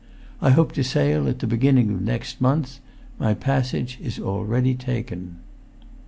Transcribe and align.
I 0.41 0.49
hope 0.49 0.71
to 0.71 0.83
sail 0.83 1.27
at 1.29 1.37
the 1.37 1.45
beginning 1.45 1.91
of 1.91 2.01
next 2.01 2.41
month; 2.41 2.79
my 3.19 3.35
passage 3.35 3.99
is 4.01 4.17
already 4.17 4.73
taken." 4.73 5.37